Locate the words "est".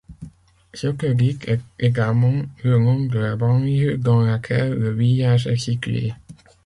1.47-1.59, 5.45-5.57